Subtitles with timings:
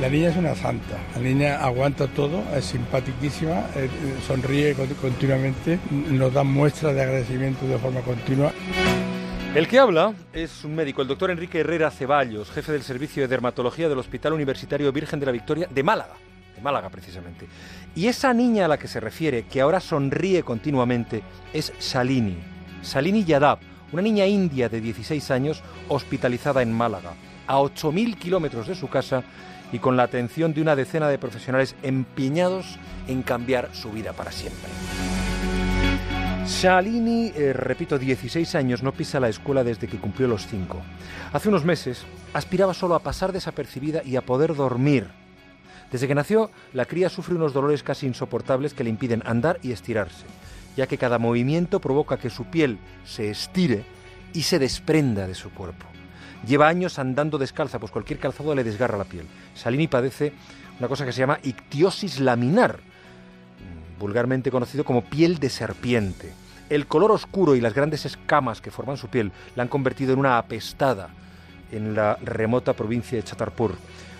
[0.00, 3.90] La niña es una santa, la niña aguanta todo, es simpaticísima, eh,
[4.26, 8.50] sonríe continuamente, nos da muestras de agradecimiento de forma continua.
[9.54, 13.28] El que habla es un médico, el doctor Enrique Herrera Ceballos, jefe del Servicio de
[13.28, 16.14] Dermatología del Hospital Universitario Virgen de la Victoria de Málaga,
[16.56, 17.46] de Málaga precisamente.
[17.94, 21.22] Y esa niña a la que se refiere, que ahora sonríe continuamente,
[21.52, 22.38] es Salini,
[22.80, 23.58] Salini Yadav,
[23.92, 27.12] una niña india de 16 años hospitalizada en Málaga,
[27.46, 29.22] a 8.000 kilómetros de su casa
[29.72, 34.32] y con la atención de una decena de profesionales empeñados en cambiar su vida para
[34.32, 34.68] siempre.
[36.46, 40.80] Shalini, eh, repito, 16 años, no pisa la escuela desde que cumplió los 5.
[41.32, 45.08] Hace unos meses aspiraba solo a pasar desapercibida y a poder dormir.
[45.92, 49.72] Desde que nació, la cría sufre unos dolores casi insoportables que le impiden andar y
[49.72, 50.24] estirarse,
[50.76, 53.84] ya que cada movimiento provoca que su piel se estire
[54.32, 55.86] y se desprenda de su cuerpo.
[56.46, 59.26] Lleva años andando descalza, pues cualquier calzado le desgarra la piel.
[59.54, 60.32] Salini padece
[60.78, 62.78] una cosa que se llama ictiosis laminar,
[63.98, 66.32] vulgarmente conocido como piel de serpiente.
[66.70, 70.20] El color oscuro y las grandes escamas que forman su piel la han convertido en
[70.20, 71.10] una apestada
[71.72, 73.74] en la remota provincia de Chatarpur.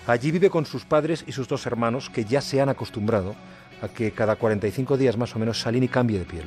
[0.07, 3.35] Allí vive con sus padres y sus dos hermanos que ya se han acostumbrado
[3.81, 6.45] a que cada 45 días más o menos Salini cambie de piel.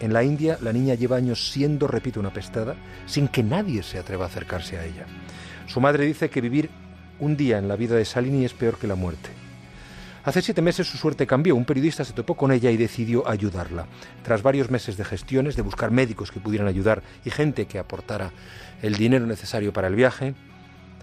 [0.00, 2.74] En la India la niña lleva años siendo, repito, una apestada
[3.06, 5.06] sin que nadie se atreva a acercarse a ella.
[5.66, 6.70] Su madre dice que vivir
[7.18, 9.28] un día en la vida de Salini es peor que la muerte.
[10.24, 11.54] Hace siete meses su suerte cambió.
[11.54, 13.86] Un periodista se topó con ella y decidió ayudarla.
[14.22, 18.32] Tras varios meses de gestiones, de buscar médicos que pudieran ayudar y gente que aportara
[18.82, 20.34] el dinero necesario para el viaje,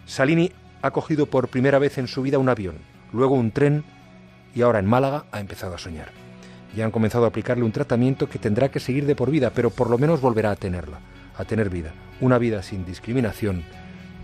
[0.05, 2.77] Salini ha cogido por primera vez en su vida un avión,
[3.11, 3.83] luego un tren
[4.53, 6.26] y ahora en Málaga ha empezado a soñar.
[6.75, 9.69] Ya han comenzado a aplicarle un tratamiento que tendrá que seguir de por vida, pero
[9.69, 10.99] por lo menos volverá a tenerla,
[11.37, 13.63] a tener vida, una vida sin discriminación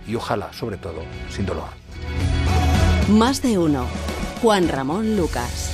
[0.08, 1.70] y ojalá, sobre todo, sin dolor.
[3.10, 3.86] Más de uno.
[4.42, 5.73] Juan Ramón Lucas.